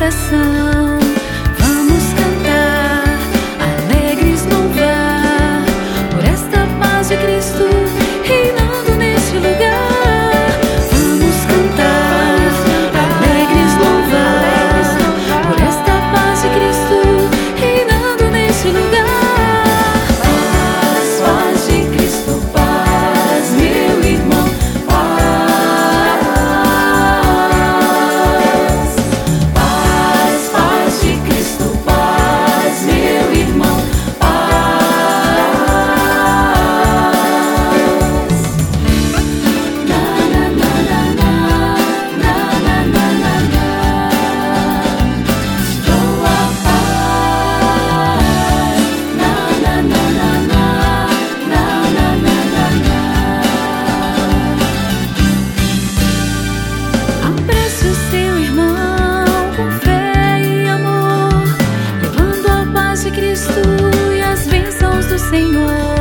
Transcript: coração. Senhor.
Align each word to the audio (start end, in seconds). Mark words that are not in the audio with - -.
coração. 0.00 0.89
Senhor. 65.30 65.99